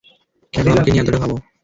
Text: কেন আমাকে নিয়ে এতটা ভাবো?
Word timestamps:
কেন 0.53 0.65
আমাকে 0.67 0.89
নিয়ে 0.91 1.03
এতটা 1.03 1.19
ভাবো? 1.23 1.35